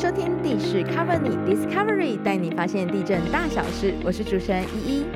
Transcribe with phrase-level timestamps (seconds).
[0.00, 3.94] 收听地势 Cover 你 Discovery，带你发现地震大小事。
[4.02, 5.06] 我是主持人依依。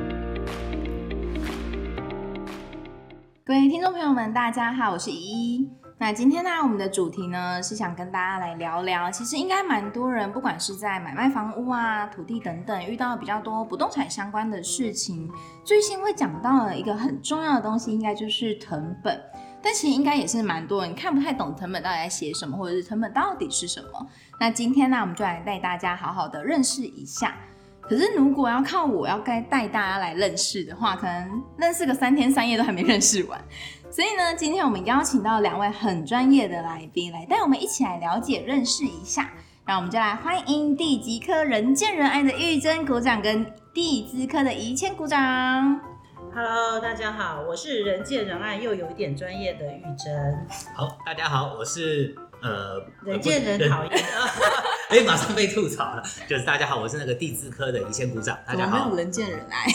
[3.46, 5.70] 各位听众朋友们，大家好，我是依依。
[5.96, 15.32] 那今天呢，我们的主题呢是想跟大家来聊聊，其实应该蛮多人，不管是在买卖房屋啊、土地等等，遇到比较多不动产相关的事情，
[15.64, 19.18] 最新会讲到的一个很重要的东西，应该就是成本。
[19.64, 24.06] 但其实应该也是蛮多人看不太懂藤本到底在写什么，或者是藤本到底是什么。
[24.38, 27.34] 那今天呢，我们就来带大家好好的认识一下。
[27.80, 33.42] 可是如果要靠我要该带大家来认识的话，可能认识个三天三夜都还没认识完。
[33.90, 39.30] 所以呢，今天我们邀请到两位很专业的来宾来带我们一起来了解、认识一下。
[39.66, 45.93] 那我们就来欢迎地吉科人见人爱的玉珍鼓掌，跟地资科的宜谦鼓掌。
[46.36, 50.46] Hello，大家好，我是人见人爱又有一点专业的玉珍。
[50.74, 53.92] 好，大家好，我是呃人见人讨厌，
[54.94, 56.02] 哎，马上被吐槽了。
[56.28, 58.38] 就是大家好，我是那个地质科的，一先鼓掌。
[58.46, 59.66] 大家好，没有人见人爱，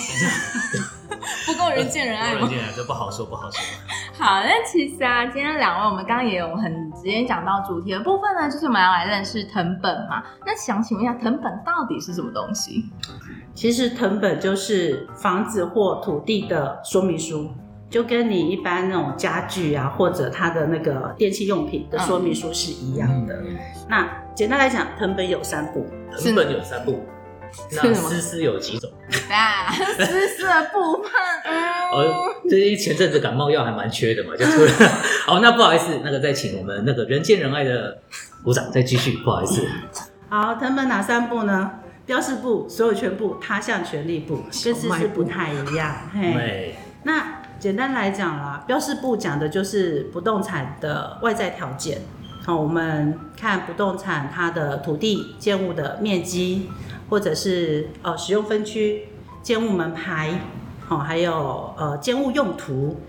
[1.45, 2.39] 不够人见人爱吗？
[2.39, 3.59] 人见人爱这不好说，不好说。
[4.17, 10.23] 好，那其实啊，今天两位我们刚刚也有很直接讲到主题的部分呢，就是我们要来认识藤本嘛。
[10.45, 12.85] 那想请问一下，藤本到底是什么东西？
[13.53, 17.51] 其实藤本就是房子或土地的说明书，
[17.89, 23.41] 就跟你一般那种家具啊，或者它的那个电器用品的说明书是一样的。
[23.89, 25.85] 那简单来讲，藤本有三部，
[26.17, 27.03] 藤本有三部。
[27.71, 28.87] 那丝丝有几种？
[29.31, 31.11] 啊，丝丝的部分。
[31.91, 34.71] 哦，这前阵子感冒药还蛮缺的嘛，就出了。
[35.25, 37.99] 好，那不好意思，那个再请我们那个人见人爱的
[38.43, 39.67] 鼓掌，再继续，不好意思。
[40.29, 41.71] 好，藤本哪三部呢？
[42.05, 45.95] 标示部、所有权部、他项权利部，跟丝丝不太一样。
[46.13, 52.01] 嘿，那简单来讲啦，标示部讲的就是不动产的外在条件。
[52.45, 56.69] 好，我们看不动产它的土地建物的面积。
[57.09, 59.07] 或者是呃使用分区、
[59.41, 60.41] 建物门牌，
[60.87, 62.99] 好，还有呃建物用途，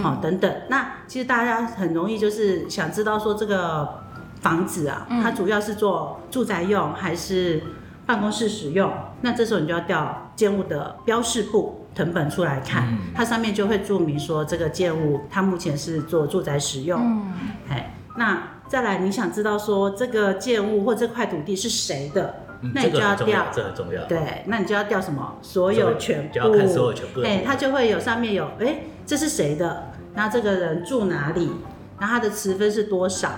[0.00, 0.48] 好等等。
[0.68, 4.04] 那其实大家很容易就是想知道说这个
[4.40, 7.60] 房子啊，它主要是做住宅用还是
[8.06, 8.92] 办公室使用？
[9.22, 17.22] 那这时候你就要调建物的标示部成本出来看，它上面就会注明说这个建物它目前是做住宅使用。
[17.68, 22.34] 哎，那再来你想知道说这个建物或这块土地是谁的？
[22.74, 24.04] 那你就要调，这很重要。
[24.06, 25.36] 对，那你就要调什么？
[25.42, 27.20] 所有全部，就要看所有全部。
[27.22, 29.90] 哎，它就会有上面有，哎，这是谁的？
[30.14, 31.50] 那这个人住哪里？
[31.98, 33.30] 那他的持分是多少？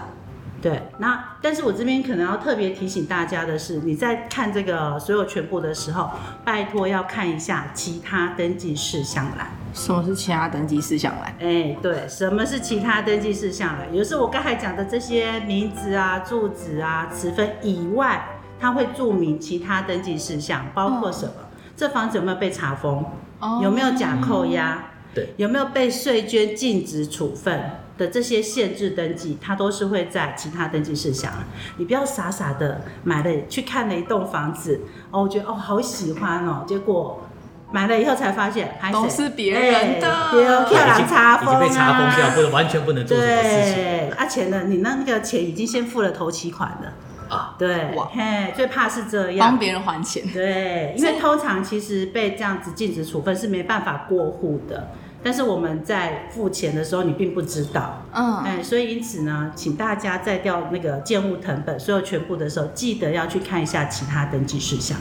[0.64, 6.08] 对，那但是我这边可能要特别提醒大家的是，你在看这个所有全部的时候，
[6.42, 9.48] 拜托要看一下其他登记事项栏。
[9.74, 11.34] 什么是其他登记事项栏？
[11.38, 13.92] 哎，对，什么是其他登记事项栏？
[13.92, 18.24] 也就是我刚才讲的这些名字啊、住址啊、持分以外。
[18.58, 21.34] 它会注明其他登记事项，包括什么？
[21.76, 23.04] 这房子有没有被查封？
[23.40, 24.82] 哦有没有假扣押？
[25.12, 31.32] 对，有没有被税捐禁止处分的这些限制登记，它都是会在其他登记事项。
[31.76, 37.22] 你不要傻傻的买了去看了一栋房子，哦，我觉得哦好喜欢哦，结果
[37.70, 44.12] 买了以后才发现都是别人的，漂亮查封已经被查封掉，不能完全不能做什么事情。
[44.16, 46.92] 而且呢，你那那个钱已经先付了头期款了。
[47.26, 50.22] 啊，对，嘿，最怕是这样，帮别人还钱。
[50.32, 54.90] 对，因为通常其实被这样子禁止处分是没办法过户的，
[55.24, 64.98] 但是我们在付钱的时候你并不知道，嗯，哎，所以因此呢，请大家在调那个建物成本所有全部的时候，记得要去看一下其他登记事项。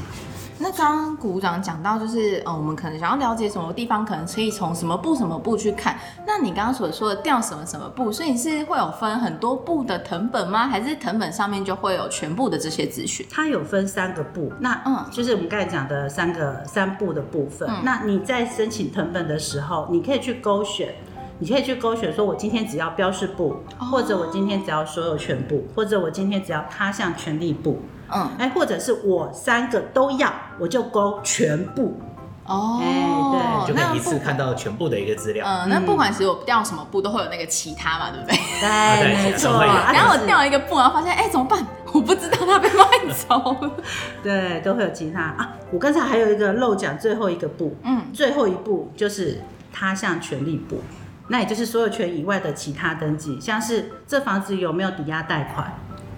[0.59, 5.97] 那刚刚股长讲到，就是呃，我们可能想要了解什么地方，可能可以从什么部什么部去看。
[6.25, 10.67] 那你刚刚所说的调什么什么部，所以你是会有分很多部的藤本吗？
[10.67, 13.25] 还是藤本上面就会有全部的这些资讯？
[13.31, 17.69] 它有分三个部，那嗯，就是我们刚才讲的三个三部的部分。
[17.83, 20.93] 那你在申请藤本的时候，你可以去勾选，
[21.39, 23.57] 你可以去勾选，说我今天只要标示部，
[23.91, 27.81] 或者我今天只要所有权部，或者我今天只要他项权利部。
[28.15, 31.99] 嗯，哎，或者是我三个都要，我就勾全部
[32.45, 35.45] 哦，哎，对，就可以一次看到全部的一个资料。
[35.47, 38.35] 嗯，那不管是我调什么部，都会有那个其他嘛，对不对？
[39.01, 39.63] 对，没错。
[39.63, 41.65] 然后我调一个部，然后发现，哎，怎么办？
[41.93, 43.71] 我不知道它被卖走了。
[44.23, 45.53] 对，都会有其他啊。
[45.71, 50.81] 我刚才还有一个漏讲，最后一个部，嗯，最后一步就是他项权利部，
[51.27, 55.71] 那也就是所有权以外的其他登记，像是这房子有没有抵押贷款。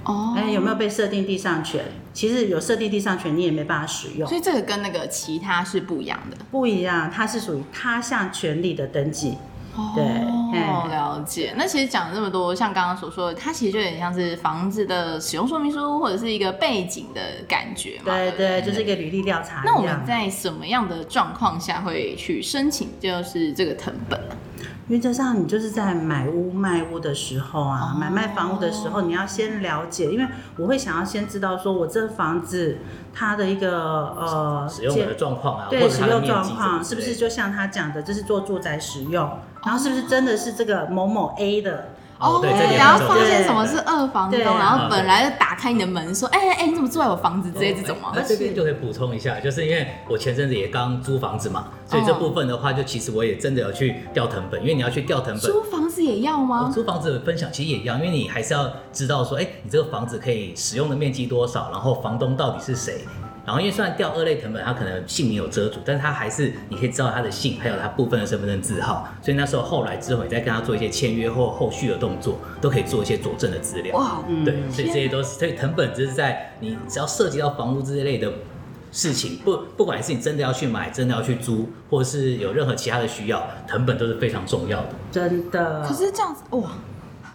[0.05, 1.83] 哦，哎，有没有被设定地上权？
[2.13, 4.27] 其实有设定地上权，你也没办法使用。
[4.27, 6.37] 所以这个跟那个其他是不一样的。
[6.49, 9.37] 不一样，它是属于他项权利的登记。
[9.75, 9.93] 哦，
[10.53, 11.53] 了了解。
[11.57, 18.15] 那其实讲了这么多，像刚刚所说的，它其实就有点像是房子的使用说明书或者是一个背景的感觉嘛。
[18.15, 19.63] 对对，就是一个履历调查。
[19.65, 24.17] 那我们在什么样的状况下会去申请，就是这个藤本
[24.87, 30.27] 原则上，你就是在买屋卖屋的时候啊，买卖房屋的时候，你要先了解，因为
[30.57, 32.77] 我会想要先知道说，我这房子
[33.13, 41.89] 它的一个呃使用的状况啊，对，使用状况是不是就像他讲的，这是做住宅使用，然后是不是真的是这个某某 A 的。
[42.17, 48.13] 哦，对，然后发现什么是二房东，然后本来就打开你的门说，哎哎，你怎么住在我房子之类这种吗？
[48.15, 55.39] 那这边就可以补充一下，就是因为我前阵子也刚租房子嘛，所以这部分的话，就其实我也真的要去调成本，因为你要去调成本。
[55.39, 56.71] 租房子也要吗？
[56.73, 63.01] 租房子的分享其实也一样，因为你还是要知道说，哎，你这个房子可以使用的面积多少，然后房东到底是谁。
[63.45, 69.07] 然后因为虽然调二类藤本，他可能姓名有遮住，但是他还是你可以知道他的姓，还有他部分的身份证字号。
[69.21, 73.95] 所以那时候后来之后，你再跟他做一些签约或后续的动作，都可以做一些佐证的资料。
[73.95, 78.31] 哇，对，所以这些都是，所以藤本就是在你只要涉及到房屋这一类的
[78.91, 84.89] 事情，不不管是你真的要去买，真的要去租，或者是有任何其他的需要，成本都是非常重要的。
[85.11, 85.85] 真的。
[85.87, 86.71] 可是这样子，哇。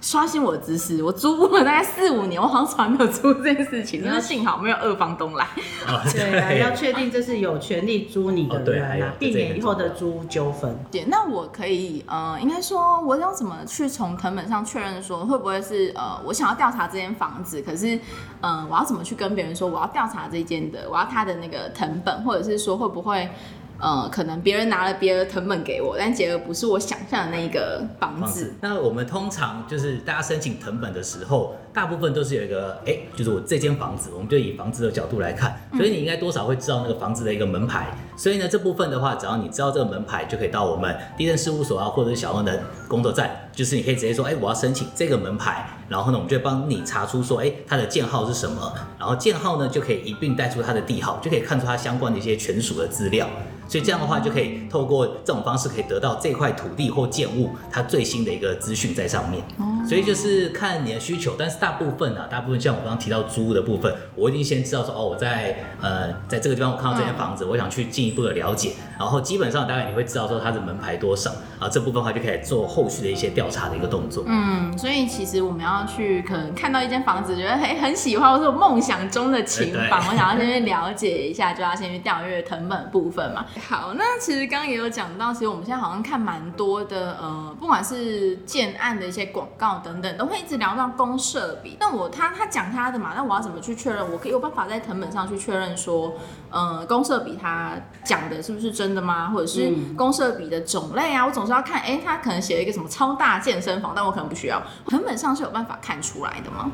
[0.01, 5.47] 刷新我的知识，我租了大概四五年，我好像从来没有租这件事情， 真的幸好没有二房东来。
[6.13, 10.75] 对啊，要确定这是有权利租你的人啊，避免以后的租纠纷。
[10.91, 17.99] 对，那我可以呃，应该说我要怎么去从藤本上确认说会不会是呃，我想要调查这间房子，可是
[18.41, 23.29] 呃，我要怎么去跟别人说我要调查这间的，我要他的那个藤本，或者是说会不会？
[23.81, 28.55] 呃，可能别人拿了别的藤本给我，但结果不是我想象的那个房子。
[28.61, 37.97] 那我们通常就是大家申请藤本的时候，大部分都是有一个，哎，就是我这间房子，我们就以房子的角度来看，所以你应该多少会知道那个房子的一个门牌。
[38.17, 53.29] 所以呢，这部分的话，只要你知道这个门牌，就可以到我们地震事务所啊，或者是小恩的工作站，就是你可以直接说，哎，我要申请这个门牌，然后呢，我们就帮你查出说，哎，它的建号是什么，然后建号呢就可以一并带出它的地号，就可以看出它相关的一些权属的资料。
[53.69, 59.41] 所以这样的话，就可以透过这种方式，可以得到这块土地或建物它最新的一个资讯在上面。
[59.89, 74.25] 所以就是看你的需求，但是大部分啊，大部分像我刚刚提到租的部分，我一定先知道说，哦，我在呃在这个地方我看到这间房子，我想去进一步的了解，然后基本上大概你会知道说它的门牌多少，啊，这部分的话就可以做后续的一些调查的一个动作。
[74.27, 83.47] 嗯，所以其实我们要去可能看到一间房子，觉得哎很喜欢，或者梦想中的情房，我想要先去了解一下，就要先去调阅藤本部分嘛。
[83.67, 91.79] 好，那其实刚刚也有讲到，其实我们现在好像看蛮多的，呃，不管是建案的一些广告等等，都会一直聊到公社比。
[91.81, 94.13] 那我他他讲他的嘛，那我要怎么去确认？
[94.13, 96.13] 我可以有办法在藤本上去确认说，
[96.51, 97.73] 呃，公社比他
[98.05, 99.31] 讲的是不是真的吗？
[99.31, 101.27] 或者是公社比的种类啊？
[101.27, 104.63] 我总是要看，哎，他可能写了一个什么超大健身房，但我可能不需要。
[104.89, 106.71] 成本上是有办法看出来的吗？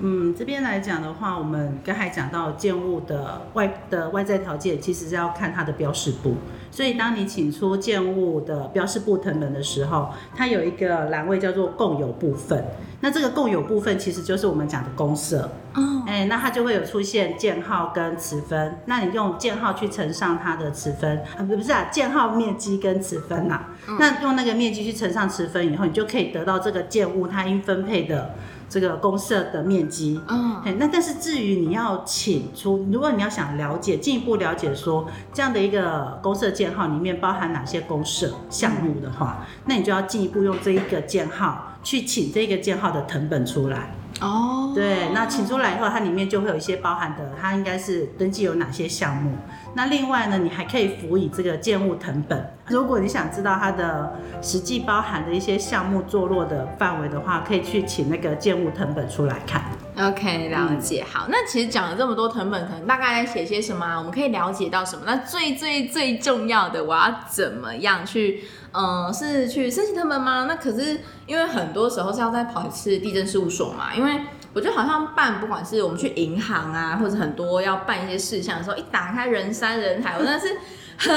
[0.00, 6.36] 嗯，这边来讲的话，我们刚才讲到建物的外的外在条件，其实是要看它的标示部。
[6.70, 12.64] 所以，当你请出建物的标示部成本的时候，它有一个栏位叫做共有部分。
[13.02, 15.50] 那这个共有部分其实就是我们讲的公社。
[15.74, 16.02] 哦。
[16.06, 18.78] 哎，那它就会有出现建号跟词分。
[18.86, 23.62] 那你用建号去乘上它的词分，啊，不是啊，建号面积跟词分呐。
[23.98, 28.34] 那用那个面积去乘上词分以后，你就可以得到这个建物它应分配的。
[28.70, 43.92] 这个公社的面积，嗯，那但是至于你要请出，如果你要想了解进一步了解说这样的一个公社建号里面包含哪些公社项目的话，那你就要进一步用这一个建号去请这个建号的成本出来。
[44.20, 49.32] 哦，对，那请出来以后，它里面就会有一些包含的，它应该是登记有哪些项目。
[49.74, 52.52] 那另外呢，你还可以辅以这个建物成本。
[52.66, 59.62] 如果你想知道它的实际包含的一些项目坐落的范围的话，可以去请那个建物成本出来看。
[59.96, 61.04] OK，了解。
[61.10, 63.96] 好，那其实讲了这么多成本，可能大概在写些什么？
[63.96, 65.02] 我们可以了解到什么？
[65.06, 68.44] 那最最最重要的，我要怎么样去？
[68.72, 70.46] 嗯，是去申请他们吗？
[70.48, 73.94] 那可是因为很多时候是要再跑一次地震事务所嘛。
[73.94, 74.20] 因为
[74.52, 80.56] 我觉得好像办，不管是我们去银行啊，或者很多要办一些事项的时候，一打开人山人海，我真的是。
[81.02, 81.10] 很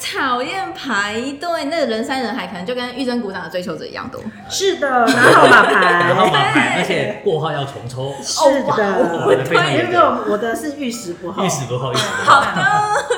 [0.00, 4.20] 讨厌排队，那个人山人海，可能就跟玉珍鼓掌的追求者一样多。
[4.48, 8.12] 是的，拿号码牌，拿号码牌，而且过号要重抽。
[8.20, 9.00] 是的，
[9.70, 9.98] 因为
[10.28, 12.34] 我的是玉石不号，玉石不厚，玉石不厚。
[12.34, 12.60] 好的，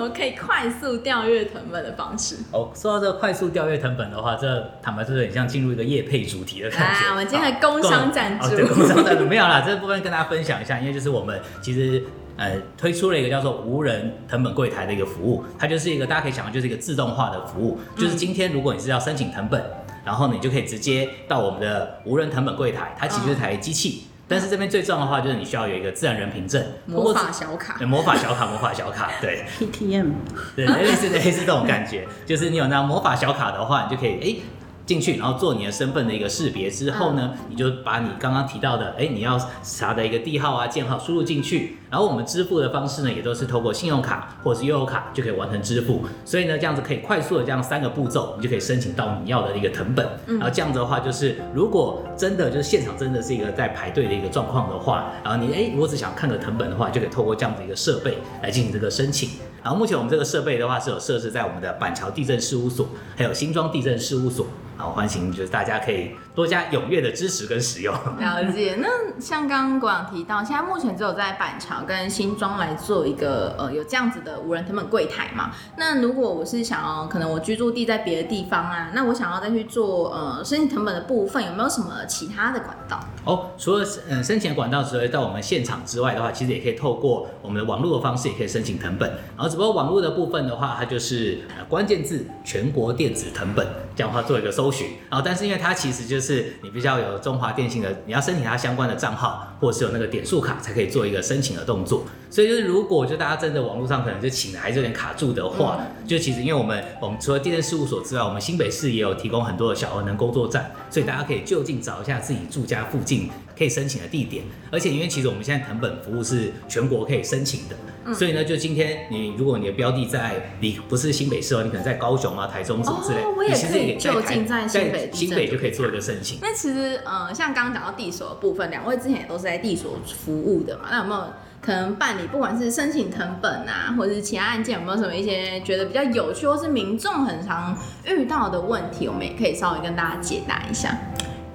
[0.00, 2.36] 么可以快速调阅藤本的方式？
[2.52, 7.06] 哦，说到这个快速调阅藤本的话，这坦白说很像进入一个业配主题的感觉。
[7.06, 12.02] 啊，我们今天的工商赞助，工商赞助没有啦，这部分跟大家分享一下，因为就是我们其实。
[12.36, 19.62] 呃，推出了一个叫做无人藤本柜台的一个服务，它就是一个大家可以想到就是一个自动化的服务，就是今天如果你是要申请藤本，
[20.06, 24.04] 然后你就可以直接到我们的无人藤本柜台，它其实是台机器。
[24.30, 30.12] 但是这边最重要的话，就是你需要有一个自然人凭证，魔法小卡，魔法小卡，魔法小卡，对，PTM，
[30.54, 34.59] 对，类似类似这种感觉，就是你有那魔法小卡的话，你就可以哎。
[34.90, 50.04] 进去，然后做你的身份的一个识别之后呢，你就把你刚刚提到的，哎，你要查的一个地号啊、建号输入进去，然后我们支付的方式呢，也都是透过信用卡或者是悠游卡就可以完成支付，所以呢，这样子可以快速的这样三个步骤，你就可以申请到你要的一个藤本。
[50.26, 59.30] 然后这样子的话，就是如果真的就是现场真的是一个在排队的一个状况的话，然后你哎，如果只想看个藤本的话，就可以透过这样子一个设备来进行这个申请。
[59.62, 64.46] 然后目前我们这个设备的话是有设置在我们的板桥地震事务所，还有新庄地震事务所。
[64.80, 67.94] 好，欢迎就是大家可以多加踊跃的支持跟使用。
[68.18, 68.76] 了解。
[68.78, 68.88] 那
[69.20, 75.50] 像刚刚国长提到，现在目前只有在板桥跟新庄来做一个呃有这样子的无人成本柜台嘛？
[75.76, 83.00] 那如果我是想要，可能我居住地在别的地方啊，那我想要再去做呃申请成本的部分，有没有什么其他的管道？
[83.24, 89.08] 哦，除了嗯申请管道之外，到我们现场之外的话，其实也可以透过我们的网络的方式，也可以申请成本。
[89.36, 94.88] 然后只不过网络的部分的话，它就是呃关键字全国电子成本，这样的话做一个搜寻。
[95.10, 96.19] 然后，但是因为它其实就是
[96.62, 102.04] 你必须要有中华电信的，你要申请它相关的账号，或者是有那个点数卡，才可以做一个申请的动作。
[102.28, 114.44] 所以就是，如果就大家真的网络上可能就请的还是有点卡住的话，就其实因为我们我们除了地震事务所之外，我们新北市也有提供很多的小额能工作站，所以大家可以就近找一下自己住家附近可以申请的地点。
[114.70, 117.76] 而且因为其实我们现在藤本服务是全国可以申请的。
[118.14, 126.38] 所以呢，就今天你如果你的标的在你不是新北市哦，你可能在高雄啊、台中什么之类，你其实也就近在新北，新北就可以做一个申请。
[126.40, 131.24] 那其实呃，像刚刚讲到地所的部分，两位之前也都是在地所服务的嘛，那有没有
[131.60, 137.76] 可能办理不管是申请成本啊，或者是其他案件，有没有什么一些觉得比较有趣或是民众很常
[138.06, 140.98] 遇到的问题，我们也可以稍微跟大家解答一下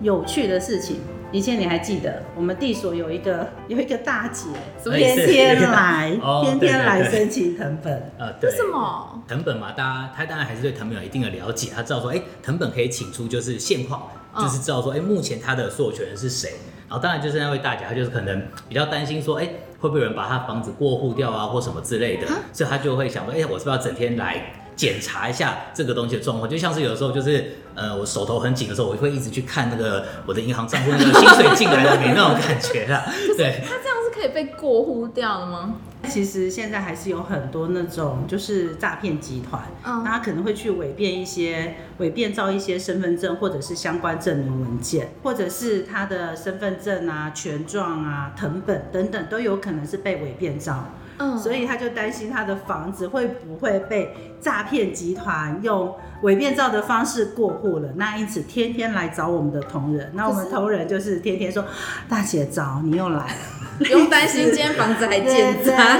[0.02, 0.98] 有趣的事情。
[1.36, 4.48] 以前你还记得，我们地所有一个 有一个大姐，
[4.90, 8.10] 天天来， 天天来申请藤本。
[8.18, 8.50] 呃，对。
[8.50, 9.22] 为什么？
[9.28, 14.04] 藤本嘛，大家他当然还是对藤本有一定的了解，他知道说，哎，藤本可以请出就是现况，
[14.40, 16.52] 就是知道说，哎，目前他的所有权人是谁。
[16.88, 19.46] 然后当然就是那位大姐，她就是可能比较担心说，哎，
[19.82, 24.54] 会不会有人把她房子过户掉啊，或什么之类的，所以她就会想说，哎，我是不是要整天来？
[24.76, 33.06] 检查一下这个东西的状况，就像是有的时候就是，呃，我手头很紧的时候，我会一直去看那个我的银行账户那个薪水进来了没那种感觉啦。
[33.38, 35.76] 对，它这样是可以被过户掉的吗？
[36.08, 50.92] 其实现在还是有很多那种就是诈骗集团，嗯，他可能会去伪变一些伪变造一些身份证或者是相关证明文件，或者是他的身份证啊、权状啊、藤本等等都有可能是被伪变造。
[51.18, 57.90] 嗯，所以他就担心他的房子会不会被诈骗集团用伪变造的方式过户了。
[57.96, 61.64] 那因此天天来找我们的同仁，那我们同仁就是天天说
[62.10, 63.40] ：“大姐早，你又来了，
[63.80, 66.00] 不用担心今天房子还健在。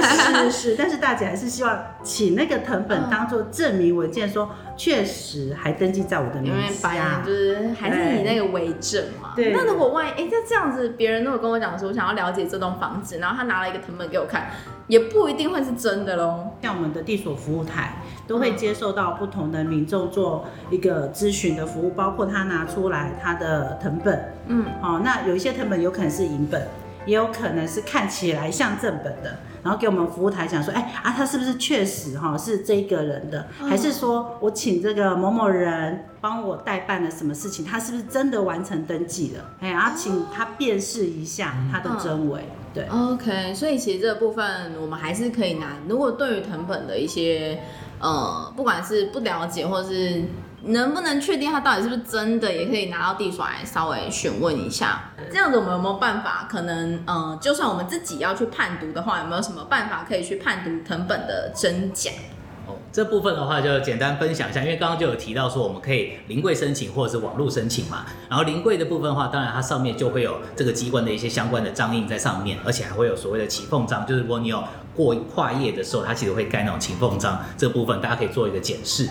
[0.50, 9.32] 是是，但是大姐还是希望请那个藤本当做证明文件，说确实还登记在我的名下，就是还是你那个为证嘛。
[9.36, 9.52] 对。
[9.52, 14.50] 那如果万一哎，那这样子，别人如果跟我讲说，我想要了解这栋房子，然后他拿了一个藤本给我看。
[14.88, 16.46] 也不一定会是真的喽。
[16.62, 17.96] 像我们的地所服务台，
[18.28, 26.68] 都会接受到不同的民众做一个咨询的服务，包括他拿出来他的藤本，嗯，好，那有一些藤本有可能是银本，
[27.06, 39.44] 也有可能是看起来像正本的，然后给我们服务台讲说，哎啊，他是不是确实哈是这个人的，还是说我请这个某某人帮我代办了什么事情，他是不是真的完成登记了？
[39.60, 42.44] 哎，然后请他辨识一下他的真伪。
[42.74, 45.78] 对，OK，所以其实这个部分我们还是可以拿。
[45.88, 47.58] 如果对于藤本的一些，
[47.98, 50.24] 呃，不管是不了解，或者是
[50.62, 55.12] 能不能确定它到底是不是真的，也可以拿到地所来稍微询问一下。
[55.30, 56.48] 这样子我们有没有办法？
[56.50, 62.10] 可能，呃，就算我们自己要去判读的话，有没有什么办法可以去判读藤本的真假？
[62.66, 68.06] 哦这部分的话就简单分享一下，因为刚刚就有提到说我们可以临柜申请或者是网络申请嘛。
[68.28, 77.38] 然后临柜的部分的话，当然它上面就会有这个机关的一些相关的章印在上面，而且还会有所谓的起缝章，就是如果你有过跨页的时候，它其实会盖那种起缝章。
[77.56, 79.08] 这部分大家可以做一个检视。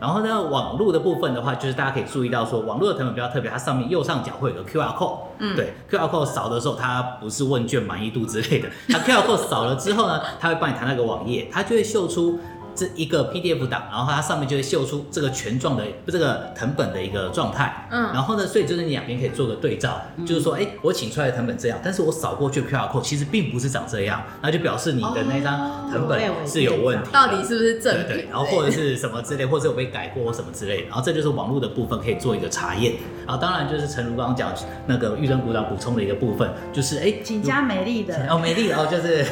[0.00, 12.38] 然后呢，网络的部分的话，就是大家可以注意到说，网络的成本比较特别，它上面右上角会有个 QR code，嗯，对，QR code 扫的时候，它不是问卷满意度之类的，它 QR code 扫了之后呢，它会帮你弹那个网页，它就会秀出。
[12.76, 17.88] 这一个 PDF 档，然后它上面就会秀出这个权状的这个藤本的一个状态。
[17.90, 28.26] 嗯，然后呢，所以就是你两边可以做个对照，就是说，哎，我请出来的藤本这样，但是我扫过去 QR code 其实并不是长这样，那就表示你的那张藤本是有问题，到底是不是正品？
[28.30, 32.94] 然后或者是什么之类，或者有被改过什么之类，然后这就是网络的部分可以做一个查验。
[33.26, 34.52] 然后当然就是陈如刚刚讲
[34.86, 39.24] 那个玉珍股长补充的一个部分，就是哎，请加美丽的哦，美丽哦，就是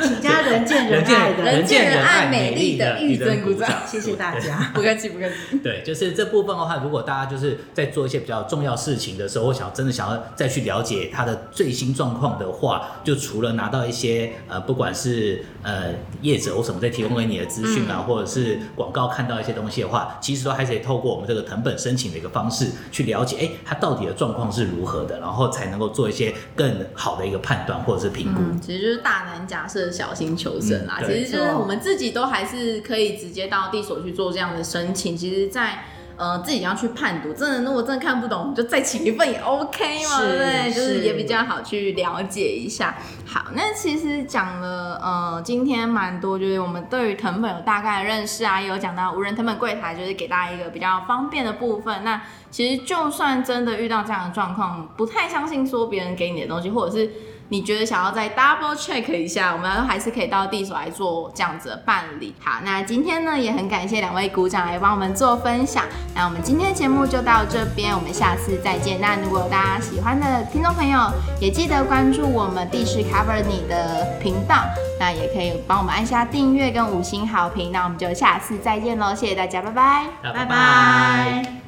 [0.00, 5.58] 请家人见人爱的，人见人爱美丽的玉珍鼓掌，谢谢大家， 不客气不客气。
[5.62, 28.40] 对，就是这部分的话，如果大家就是在做一些比较重要事情的时候，我想真的想要再去了解他的最新状况的话，就除了拿到一些呃，不管是呃业者或什么在提供给你的资讯啊，或者是广告看到一些东西的话，其实都还是透过我们这个藤本申请的一个方式去了解，哎，他到底的状况是如何的，然后才能够做一些更好的一个判断或者是评估。
[28.60, 31.00] 其实就是大胆假设，小心求生啦。
[31.06, 35.16] 其实就是我们自己都还是可以直接到地所去做这样的申请。
[35.16, 40.72] 其实，在呃，自己要去判读，真的，如果真的看不懂，就再请一份也 OK 嘛，对不对？
[40.72, 42.96] 就是也比较好去了解一下。
[43.32, 52.04] 好，那其实讲了，呃，今天蛮多，就是我们对于藤本有大概的认识啊，也有讲到无人藤本柜台，就是给大家一个比较方便的部分。
[52.04, 52.20] 那
[52.50, 57.10] 其实就算真的遇到这样的状况，不太相信说别人给你的东西，或者是。
[57.48, 62.34] 你觉得想要再 double check 一下，我们还是可以到地所来做这样子的办理。
[62.42, 65.84] 好，那今天呢也很感谢两位鼓掌来帮我们做分享。
[66.14, 68.98] 那我们今天节目就到这边，我们下次再见。
[69.02, 70.98] 那如果大家喜欢的听众朋友，
[71.42, 74.64] 也记得关注我们地势 cover 你的频道，
[74.98, 77.70] 那也可以帮我们按下订阅跟五星好评。
[77.70, 81.61] 那我们就下次再见喽，谢谢大家，拜拜，拜拜。